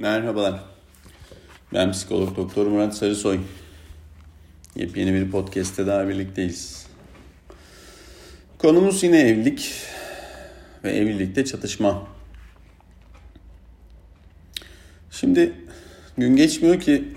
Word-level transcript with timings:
Merhabalar. 0.00 0.60
Ben 1.74 1.92
psikolog 1.92 2.36
doktor 2.36 2.66
Murat 2.66 2.96
Sarısoy. 2.96 3.40
Yepyeni 4.76 5.14
bir 5.14 5.30
podcast'te 5.30 5.86
daha 5.86 6.08
birlikteyiz. 6.08 6.86
Konumuz 8.58 9.02
yine 9.02 9.20
evlilik 9.20 9.72
ve 10.84 10.92
evlilikte 10.92 11.44
çatışma. 11.44 12.06
Şimdi 15.10 15.52
gün 16.18 16.36
geçmiyor 16.36 16.80
ki 16.80 17.08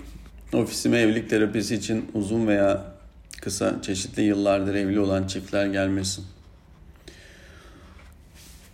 ofisime 0.52 0.98
evlilik 0.98 1.30
terapisi 1.30 1.74
için 1.74 2.10
uzun 2.14 2.46
veya 2.46 2.84
kısa 3.40 3.82
çeşitli 3.82 4.22
yıllardır 4.22 4.74
evli 4.74 5.00
olan 5.00 5.26
çiftler 5.26 5.66
gelmesin. 5.66 6.24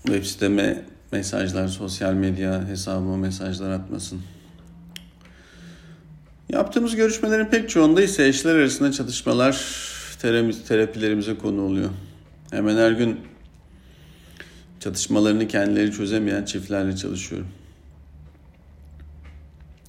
Web 0.03 0.25
siteme 0.25 0.85
mesajlar, 1.13 1.69
sosyal 1.69 2.15
medya 2.15 2.69
hesabıma 2.69 3.17
mesajlar 3.17 3.71
atmasın. 3.71 4.21
Yaptığımız 6.49 6.97
görüşmelerin 6.97 7.45
pek 7.47 7.71
çoğunda 7.71 8.03
ise 8.03 8.29
eşler 8.29 8.55
arasında 8.55 8.93
çatışmalar 8.93 9.81
terapilerimize 10.69 11.39
konu 11.39 11.63
oluyor. 11.63 11.91
Hemen 12.51 12.77
her 12.77 12.93
gün 12.93 13.21
çatışmalarını 14.81 15.49
kendileri 15.49 15.93
çözemeyen 15.93 16.45
çiftlerle 16.45 16.97
çalışıyorum. 16.97 17.49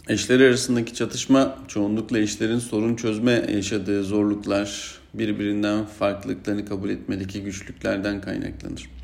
Eşler 0.10 0.40
arasındaki 0.40 0.94
çatışma 0.94 1.58
çoğunlukla 1.68 2.20
eşlerin 2.20 2.60
sorun 2.60 2.96
çözme 2.96 3.32
yaşadığı 3.32 4.04
zorluklar, 4.04 5.00
birbirinden 5.14 5.86
farklılıklarını 5.86 6.66
kabul 6.66 6.90
etmedeki 6.90 7.44
güçlüklerden 7.44 8.22
kaynaklanır. 8.22 9.01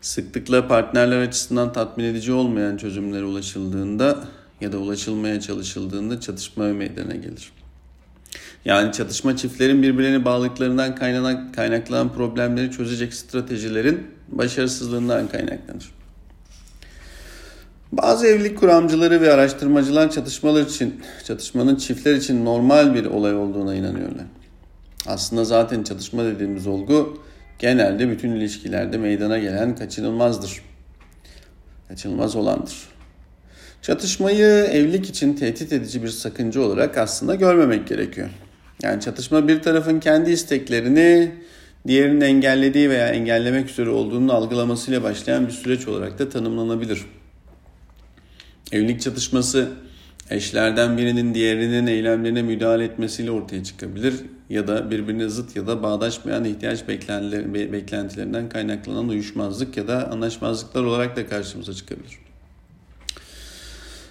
Sıklıkla 0.00 0.68
partnerler 0.68 1.20
açısından 1.20 1.72
tatmin 1.72 2.04
edici 2.04 2.32
olmayan 2.32 2.76
çözümlere 2.76 3.24
ulaşıldığında 3.24 4.24
ya 4.60 4.72
da 4.72 4.78
ulaşılmaya 4.78 5.40
çalışıldığında 5.40 6.20
çatışma 6.20 6.64
meydana 6.64 7.14
gelir. 7.14 7.52
Yani 8.64 8.92
çatışma 8.92 9.36
çiftlerin 9.36 9.82
birbirlerine 9.82 10.24
bağlılıklarından 10.24 10.94
kaynaklanan 11.52 12.12
problemleri 12.12 12.70
çözecek 12.70 13.14
stratejilerin 13.14 14.06
başarısızlığından 14.28 15.28
kaynaklanır. 15.28 15.92
Bazı 17.92 18.26
evlilik 18.26 18.58
kuramcıları 18.58 19.20
ve 19.20 19.32
araştırmacılar 19.32 20.10
çatışmalar 20.10 20.62
için, 20.62 21.00
çatışmanın 21.24 21.76
çiftler 21.76 22.14
için 22.14 22.44
normal 22.44 22.94
bir 22.94 23.04
olay 23.04 23.34
olduğuna 23.34 23.74
inanıyorlar. 23.74 24.24
Aslında 25.06 25.44
zaten 25.44 25.82
çatışma 25.82 26.24
dediğimiz 26.24 26.66
olgu 26.66 27.22
genelde 27.58 28.10
bütün 28.10 28.30
ilişkilerde 28.30 28.98
meydana 28.98 29.38
gelen 29.38 29.76
kaçınılmazdır. 29.76 30.62
Kaçınılmaz 31.88 32.36
olandır. 32.36 32.76
Çatışmayı 33.82 34.46
evlilik 34.46 35.08
için 35.08 35.34
tehdit 35.34 35.72
edici 35.72 36.02
bir 36.02 36.08
sakınca 36.08 36.60
olarak 36.60 36.98
aslında 36.98 37.34
görmemek 37.34 37.88
gerekiyor. 37.88 38.28
Yani 38.82 39.00
çatışma 39.00 39.48
bir 39.48 39.62
tarafın 39.62 40.00
kendi 40.00 40.30
isteklerini 40.30 41.32
diğerinin 41.86 42.20
engellediği 42.20 42.90
veya 42.90 43.08
engellemek 43.08 43.70
üzere 43.70 43.90
olduğunu 43.90 44.32
algılamasıyla 44.32 45.02
başlayan 45.02 45.46
bir 45.46 45.52
süreç 45.52 45.88
olarak 45.88 46.18
da 46.18 46.28
tanımlanabilir. 46.28 47.04
Evlilik 48.72 49.00
çatışması 49.00 49.68
eşlerden 50.30 50.98
birinin 50.98 51.34
diğerinin 51.34 51.86
eylemlerine 51.86 52.42
müdahale 52.42 52.84
etmesiyle 52.84 53.30
ortaya 53.30 53.64
çıkabilir 53.64 54.14
ya 54.50 54.68
da 54.68 54.90
birbirine 54.90 55.28
zıt 55.28 55.56
ya 55.56 55.66
da 55.66 55.82
bağdaşmayan 55.82 56.44
ihtiyaç 56.44 56.88
beklentilerinden 56.88 58.48
kaynaklanan 58.48 59.08
uyuşmazlık 59.08 59.76
ya 59.76 59.88
da 59.88 60.10
anlaşmazlıklar 60.10 60.84
olarak 60.84 61.16
da 61.16 61.26
karşımıza 61.26 61.74
çıkabilir. 61.74 62.18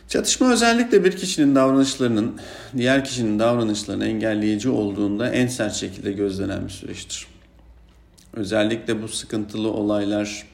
Çatışma 0.08 0.52
özellikle 0.52 1.04
bir 1.04 1.18
kişinin 1.18 1.56
davranışlarının 1.56 2.40
diğer 2.78 3.06
kişinin 3.06 3.40
davranışlarını 3.40 4.06
engelleyici 4.06 4.70
olduğunda 4.70 5.30
en 5.30 5.48
sert 5.48 5.74
şekilde 5.74 6.12
gözlenen 6.12 6.66
bir 6.66 6.72
süreçtir. 6.72 7.28
Özellikle 8.34 9.02
bu 9.02 9.08
sıkıntılı 9.08 9.72
olaylar, 9.72 10.48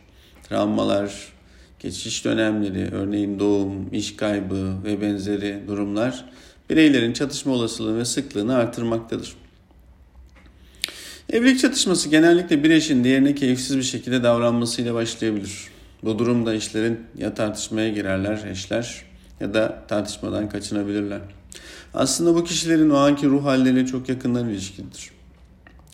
travmalar, 0.43 1.33
geçiş 1.81 2.25
dönemleri, 2.25 2.89
örneğin 2.91 3.39
doğum, 3.39 3.93
iş 3.93 4.15
kaybı 4.15 4.83
ve 4.83 5.01
benzeri 5.01 5.59
durumlar 5.67 6.25
bireylerin 6.69 7.13
çatışma 7.13 7.53
olasılığı 7.53 7.97
ve 7.97 8.05
sıklığını 8.05 8.55
artırmaktadır. 8.55 9.35
Evlilik 11.29 11.59
çatışması 11.59 12.09
genellikle 12.09 12.63
bir 12.63 12.69
eşin 12.69 13.03
diğerine 13.03 13.35
keyifsiz 13.35 13.77
bir 13.77 13.83
şekilde 13.83 14.23
davranmasıyla 14.23 14.93
başlayabilir. 14.93 15.67
Bu 16.03 16.19
durumda 16.19 16.53
işlerin 16.53 16.99
ya 17.17 17.33
tartışmaya 17.33 17.89
girerler 17.89 18.45
eşler 18.51 19.05
ya 19.39 19.53
da 19.53 19.83
tartışmadan 19.87 20.49
kaçınabilirler. 20.49 21.21
Aslında 21.93 22.35
bu 22.35 22.43
kişilerin 22.43 22.89
o 22.89 22.97
anki 22.97 23.27
ruh 23.27 23.45
halleriyle 23.45 23.85
çok 23.85 24.09
yakından 24.09 24.49
ilişkilidir. 24.49 25.09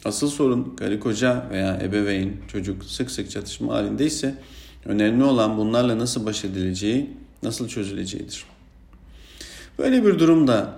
Asıl 0.05 0.29
sorun 0.29 0.75
karı 0.75 0.99
koca 0.99 1.45
veya 1.51 1.79
ebeveyn 1.83 2.33
çocuk 2.47 2.83
sık 2.83 3.11
sık 3.11 3.31
çatışma 3.31 3.73
halinde 3.73 4.05
ise 4.05 4.35
önemli 4.85 5.23
olan 5.23 5.57
bunlarla 5.57 5.99
nasıl 5.99 6.25
baş 6.25 6.45
edileceği, 6.45 7.09
nasıl 7.43 7.67
çözüleceğidir. 7.67 8.45
Böyle 9.79 10.05
bir 10.05 10.19
durumda 10.19 10.73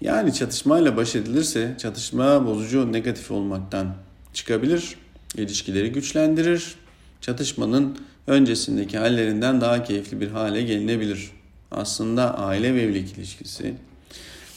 yani 0.00 0.34
çatışmayla 0.34 0.96
baş 0.96 1.16
edilirse 1.16 1.76
çatışma 1.78 2.46
bozucu 2.46 2.92
negatif 2.92 3.30
olmaktan 3.30 3.94
çıkabilir, 4.32 4.96
ilişkileri 5.36 5.92
güçlendirir, 5.92 6.74
çatışmanın 7.20 7.98
öncesindeki 8.26 8.98
hallerinden 8.98 9.60
daha 9.60 9.84
keyifli 9.84 10.20
bir 10.20 10.28
hale 10.28 10.62
gelinebilir. 10.62 11.30
Aslında 11.70 12.38
aile 12.38 12.74
ve 12.74 12.82
evlilik 12.82 13.18
ilişkisi 13.18 13.74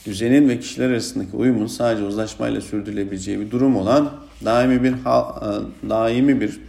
düzenin 0.05 0.49
ve 0.49 0.59
kişiler 0.59 0.89
arasındaki 0.89 1.37
uyumun 1.37 1.67
sadece 1.67 2.03
uzlaşmayla 2.03 2.61
sürdürülebileceği 2.61 3.39
bir 3.39 3.51
durum 3.51 3.75
olan 3.75 4.13
daimi 4.45 4.83
bir 4.83 4.93
daimi 5.89 6.41
bir 6.41 6.59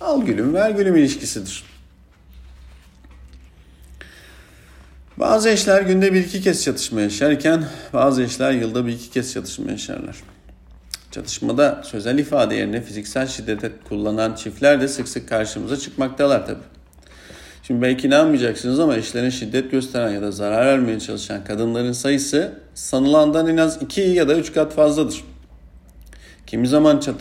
al 0.00 0.22
gülüm 0.22 0.54
ver 0.54 0.70
gülüm 0.70 0.96
ilişkisidir. 0.96 1.64
Bazı 5.16 5.48
eşler 5.48 5.82
günde 5.82 6.12
bir 6.12 6.24
iki 6.24 6.42
kez 6.42 6.64
çatışma 6.64 7.00
yaşarken 7.00 7.64
bazı 7.92 8.22
eşler 8.22 8.52
yılda 8.52 8.86
bir 8.86 8.92
iki 8.92 9.10
kez 9.10 9.32
çatışma 9.32 9.70
yaşarlar. 9.70 10.16
Çatışmada 11.10 11.82
sözel 11.84 12.18
ifade 12.18 12.54
yerine 12.54 12.82
fiziksel 12.82 13.26
şiddete 13.26 13.72
kullanan 13.88 14.34
çiftler 14.34 14.80
de 14.80 14.88
sık 14.88 15.08
sık 15.08 15.28
karşımıza 15.28 15.76
çıkmaktalar 15.76 16.46
tabi. 16.46 16.58
Şimdi 17.62 17.82
belki 17.82 18.06
inanmayacaksınız 18.06 18.80
ama 18.80 18.96
eşlerine 18.96 19.30
şiddet 19.30 19.70
gösteren 19.70 20.10
ya 20.10 20.22
da 20.22 20.30
zarar 20.30 20.66
vermeye 20.66 21.00
çalışan 21.00 21.44
kadınların 21.44 21.92
sayısı 21.92 22.52
sanılandan 22.74 23.46
en 23.46 23.56
az 23.56 23.82
2 23.82 24.00
ya 24.00 24.28
da 24.28 24.34
3 24.36 24.52
kat 24.52 24.74
fazladır. 24.74 25.24
Kimi 26.46 26.68
zaman 26.68 27.00
çat 27.00 27.16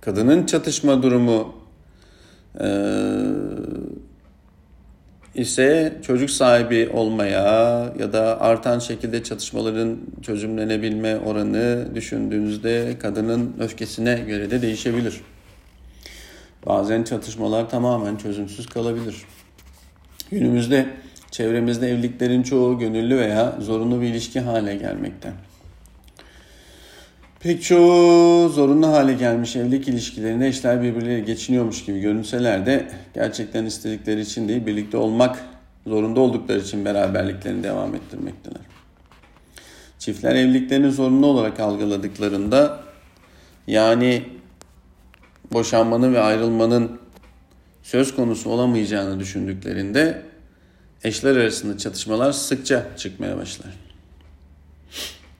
kadının 0.00 0.46
çatışma 0.46 1.02
durumu 1.02 1.57
ise 5.34 5.98
çocuk 6.02 6.30
sahibi 6.30 6.90
olmaya 6.92 7.42
ya 7.98 8.12
da 8.12 8.40
artan 8.40 8.78
şekilde 8.78 9.22
çatışmaların 9.22 9.98
çözümlenebilme 10.22 11.18
oranı 11.18 11.88
düşündüğünüzde 11.94 12.96
kadının 12.98 13.56
öfkesine 13.60 14.14
göre 14.14 14.50
de 14.50 14.62
değişebilir. 14.62 15.20
Bazen 16.66 17.02
çatışmalar 17.02 17.70
tamamen 17.70 18.16
çözümsüz 18.16 18.66
kalabilir. 18.66 19.16
Günümüzde 20.30 20.86
çevremizde 21.30 21.88
evliliklerin 21.88 22.42
çoğu 22.42 22.78
gönüllü 22.78 23.18
veya 23.18 23.56
zorunlu 23.60 24.00
bir 24.00 24.06
ilişki 24.06 24.40
hale 24.40 24.76
gelmekte. 24.76 25.32
Pek 27.40 27.62
çoğu 27.62 28.48
zorunlu 28.48 28.86
hale 28.86 29.12
gelmiş 29.12 29.56
evlilik 29.56 29.88
ilişkilerinde 29.88 30.46
eşler 30.46 30.82
birbirleriyle 30.82 31.20
geçiniyormuş 31.20 31.84
gibi 31.84 32.00
görünseler 32.00 32.66
de 32.66 32.88
gerçekten 33.14 33.64
istedikleri 33.64 34.20
için 34.20 34.48
değil 34.48 34.66
birlikte 34.66 34.96
olmak 34.96 35.38
zorunda 35.86 36.20
oldukları 36.20 36.58
için 36.58 36.84
beraberliklerini 36.84 37.62
devam 37.62 37.94
ettirmekteler. 37.94 38.60
Çiftler 39.98 40.34
evliliklerini 40.34 40.90
zorunlu 40.90 41.26
olarak 41.26 41.60
algıladıklarında 41.60 42.80
yani 43.66 44.22
boşanmanın 45.52 46.14
ve 46.14 46.20
ayrılmanın 46.20 47.00
söz 47.82 48.16
konusu 48.16 48.50
olamayacağını 48.50 49.20
düşündüklerinde 49.20 50.22
eşler 51.04 51.36
arasında 51.36 51.78
çatışmalar 51.78 52.32
sıkça 52.32 52.86
çıkmaya 52.96 53.36
başlar. 53.36 53.74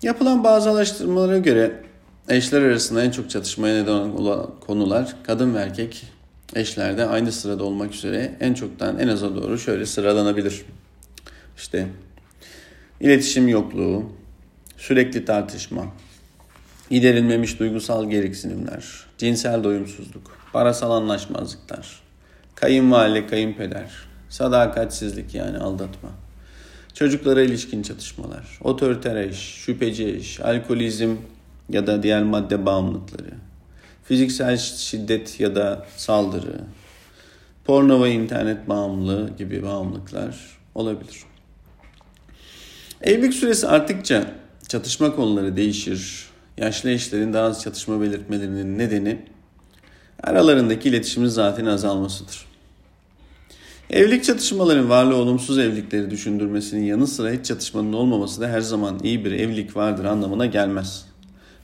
Yapılan 0.02 0.44
bazı 0.44 0.70
araştırmalara 0.70 1.38
göre 1.38 1.87
Eşler 2.28 2.62
arasında 2.62 3.04
en 3.04 3.10
çok 3.10 3.30
çatışmaya 3.30 3.82
neden 3.82 3.92
olan 3.92 4.50
konular 4.60 5.16
kadın 5.22 5.54
ve 5.54 5.58
erkek 5.58 6.04
eşlerde 6.54 7.06
aynı 7.06 7.32
sırada 7.32 7.64
olmak 7.64 7.94
üzere 7.94 8.36
en 8.40 8.54
çoktan 8.54 8.98
en 8.98 9.08
aza 9.08 9.36
doğru 9.36 9.58
şöyle 9.58 9.86
sıralanabilir. 9.86 10.62
İşte 11.56 11.86
iletişim 13.00 13.48
yokluğu, 13.48 14.12
sürekli 14.76 15.24
tartışma, 15.24 15.86
giderilmemiş 16.90 17.58
duygusal 17.58 18.10
gereksinimler, 18.10 18.84
cinsel 19.18 19.64
doyumsuzluk, 19.64 20.38
parasal 20.52 20.90
anlaşmazlıklar, 20.90 22.00
kayınvalide, 22.54 23.26
kayınpeder, 23.26 23.90
sadakatsizlik 24.28 25.34
yani 25.34 25.58
aldatma, 25.58 26.10
Çocuklara 26.94 27.42
ilişkin 27.42 27.82
çatışmalar, 27.82 28.58
otoriter 28.64 29.16
eş, 29.16 29.36
şüpheci 29.36 30.08
eş, 30.08 30.40
alkolizm 30.40 31.16
ya 31.68 31.86
da 31.86 32.02
diğer 32.02 32.22
madde 32.22 32.66
bağımlılıkları, 32.66 33.30
fiziksel 34.04 34.56
şiddet 34.56 35.40
ya 35.40 35.54
da 35.54 35.86
saldırı, 35.96 36.60
porno 37.64 38.04
ve 38.04 38.12
internet 38.12 38.68
bağımlılığı 38.68 39.30
gibi 39.38 39.62
bağımlılıklar 39.62 40.58
olabilir. 40.74 41.24
Evlilik 43.02 43.34
süresi 43.34 43.68
arttıkça 43.68 44.34
çatışma 44.68 45.16
konuları 45.16 45.56
değişir. 45.56 46.28
Yaşlı 46.58 46.90
eşlerin 46.90 47.32
daha 47.32 47.46
az 47.46 47.62
çatışma 47.62 48.00
belirtmelerinin 48.00 48.78
nedeni 48.78 49.18
aralarındaki 50.22 50.88
iletişimin 50.88 51.28
zaten 51.28 51.66
azalmasıdır. 51.66 52.44
Evlilik 53.90 54.24
çatışmaların 54.24 54.90
varlığı 54.90 55.16
olumsuz 55.16 55.58
evlilikleri 55.58 56.10
düşündürmesinin 56.10 56.84
yanı 56.84 57.06
sıra 57.06 57.30
hiç 57.30 57.46
çatışmanın 57.46 57.92
olmaması 57.92 58.40
da 58.40 58.48
her 58.48 58.60
zaman 58.60 58.98
iyi 59.02 59.24
bir 59.24 59.32
evlilik 59.32 59.76
vardır 59.76 60.04
anlamına 60.04 60.46
gelmez. 60.46 61.07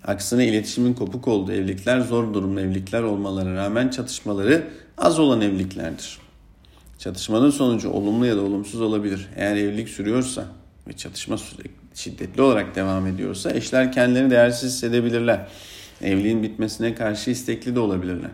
Aksine 0.04 0.46
iletişimin 0.46 0.94
kopuk 0.94 1.28
olduğu 1.28 1.52
evlilikler 1.52 2.00
zor 2.00 2.34
durumlu 2.34 2.60
evlilikler 2.60 3.02
olmalarına 3.02 3.54
rağmen 3.54 3.88
çatışmaları 3.88 4.64
az 4.98 5.18
olan 5.18 5.40
evliliklerdir. 5.40 6.18
Çatışmanın 6.98 7.50
sonucu 7.50 7.90
olumlu 7.90 8.26
ya 8.26 8.36
da 8.36 8.40
olumsuz 8.40 8.80
olabilir. 8.80 9.28
Eğer 9.36 9.56
evlilik 9.56 9.88
sürüyorsa 9.88 10.44
ve 10.88 10.92
çatışma 10.92 11.36
şiddetli 11.94 12.42
olarak 12.42 12.76
devam 12.76 13.06
ediyorsa 13.06 13.50
eşler 13.50 13.92
kendilerini 13.92 14.30
değersiz 14.30 14.72
hissedebilirler. 14.72 15.46
Evliliğin 16.02 16.42
bitmesine 16.42 16.94
karşı 16.94 17.30
istekli 17.30 17.74
de 17.74 17.80
olabilirler. 17.80 18.30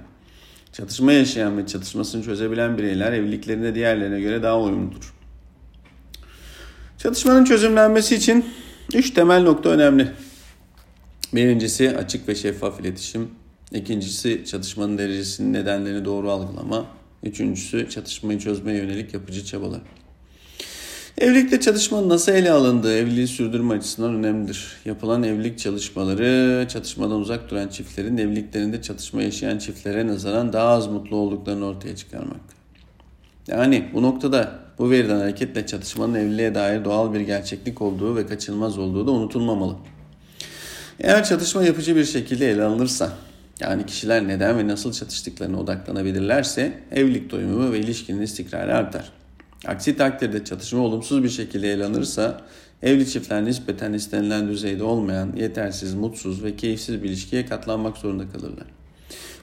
Çatışma 0.72 1.12
yaşayan 1.12 1.58
ve 1.58 1.66
çatışmasını 1.66 2.24
çözebilen 2.24 2.78
bireyler 2.78 3.12
evliliklerinde 3.12 3.74
diğerlerine 3.74 4.20
göre 4.20 4.42
daha 4.42 4.60
uyumludur. 4.60 5.14
Çatışmanın 6.98 7.44
çözümlenmesi 7.44 8.14
için 8.14 8.44
üç 8.94 9.10
temel 9.10 9.42
nokta 9.42 9.68
önemli. 9.68 10.08
Birincisi 11.34 11.96
açık 11.96 12.28
ve 12.28 12.34
şeffaf 12.34 12.80
iletişim. 12.80 13.30
İkincisi 13.72 14.44
çatışmanın 14.46 14.98
derecesinin 14.98 15.52
nedenlerini 15.52 16.04
doğru 16.04 16.30
algılama. 16.30 16.86
Üçüncüsü 17.22 17.90
çatışmayı 17.90 18.38
çözmeye 18.38 18.78
yönelik 18.78 19.14
yapıcı 19.14 19.44
çabalar. 19.44 19.80
Evlilikte 21.18 21.60
çatışmanın 21.60 22.08
nasıl 22.08 22.32
ele 22.32 22.50
alındığı 22.50 22.96
evliliği 22.96 23.28
sürdürme 23.28 23.74
açısından 23.74 24.14
önemlidir. 24.14 24.76
Yapılan 24.84 25.22
evlilik 25.22 25.58
çalışmaları 25.58 26.66
çatışmadan 26.68 27.20
uzak 27.20 27.50
duran 27.50 27.68
çiftlerin 27.68 28.18
evliliklerinde 28.18 28.82
çatışma 28.82 29.22
yaşayan 29.22 29.58
çiftlere 29.58 30.06
nazaran 30.06 30.52
daha 30.52 30.68
az 30.68 30.86
mutlu 30.86 31.16
olduklarını 31.16 31.64
ortaya 31.64 31.96
çıkarmak. 31.96 32.40
Yani 33.48 33.88
bu 33.94 34.02
noktada 34.02 34.58
bu 34.78 34.90
veriden 34.90 35.18
hareketle 35.18 35.66
çatışmanın 35.66 36.14
evliliğe 36.14 36.54
dair 36.54 36.84
doğal 36.84 37.14
bir 37.14 37.20
gerçeklik 37.20 37.82
olduğu 37.82 38.16
ve 38.16 38.26
kaçınılmaz 38.26 38.78
olduğu 38.78 39.06
da 39.06 39.10
unutulmamalı. 39.10 39.76
Eğer 41.00 41.24
çatışma 41.24 41.62
yapıcı 41.62 41.96
bir 41.96 42.04
şekilde 42.04 42.50
ele 42.50 42.62
alınırsa, 42.62 43.12
yani 43.60 43.86
kişiler 43.86 44.28
neden 44.28 44.58
ve 44.58 44.68
nasıl 44.68 44.92
çatıştıklarına 44.92 45.60
odaklanabilirlerse 45.60 46.78
evlilik 46.92 47.30
doyumu 47.30 47.72
ve 47.72 47.78
ilişkinin 47.78 48.22
istikrarı 48.22 48.76
artar. 48.76 49.12
Aksi 49.66 49.96
takdirde 49.96 50.44
çatışma 50.44 50.80
olumsuz 50.80 51.22
bir 51.22 51.28
şekilde 51.28 51.72
ele 51.72 51.84
alınırsa 51.84 52.40
evli 52.82 53.08
çiftler 53.08 53.44
nispeten 53.44 53.92
istenilen 53.92 54.48
düzeyde 54.48 54.82
olmayan, 54.82 55.32
yetersiz, 55.36 55.94
mutsuz 55.94 56.44
ve 56.44 56.56
keyifsiz 56.56 57.02
bir 57.02 57.08
ilişkiye 57.08 57.46
katlanmak 57.46 57.96
zorunda 57.96 58.28
kalırlar. 58.28 58.66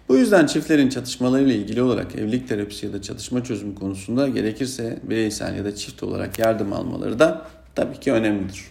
Bu 0.10 0.18
yüzden 0.18 0.46
çiftlerin 0.46 0.90
çatışmalarıyla 0.90 1.54
ilgili 1.54 1.82
olarak 1.82 2.16
evlilik 2.16 2.48
terapisi 2.48 2.86
ya 2.86 2.94
da 2.94 3.02
çatışma 3.02 3.44
çözümü 3.44 3.76
konusunda 3.76 4.28
gerekirse 4.28 5.00
bireysel 5.04 5.56
ya 5.56 5.66
da 5.66 5.76
çift 5.76 6.04
olarak 6.04 6.40
yardım 6.40 6.74
almaları 6.74 7.20
da 7.20 7.48
tabii 7.76 8.00
ki 8.00 8.12
önemlidir. 8.12 8.62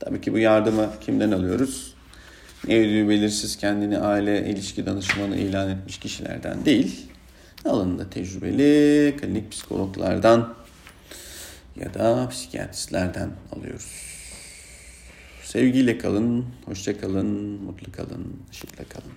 Tabii 0.00 0.20
ki 0.20 0.32
bu 0.32 0.38
yardımı 0.38 0.90
kimden 1.00 1.30
alıyoruz? 1.30 1.93
Evliliği 2.68 3.08
belirsiz 3.08 3.56
kendini 3.56 3.98
aile 3.98 4.46
ilişki 4.46 4.86
danışmanı 4.86 5.36
ilan 5.36 5.70
etmiş 5.70 5.98
kişilerden 5.98 6.64
değil, 6.64 7.06
alanında 7.64 8.10
tecrübeli 8.10 9.16
klinik 9.16 9.52
psikologlardan 9.52 10.54
ya 11.76 11.94
da 11.94 12.28
psikiyatristlerden 12.28 13.30
alıyoruz. 13.52 13.92
Sevgiyle 15.42 15.98
kalın, 15.98 16.46
hoşça 16.64 17.00
kalın, 17.00 17.26
mutlu 17.62 17.92
kalın, 17.92 18.36
ışıkla 18.50 18.84
kalın. 18.84 19.12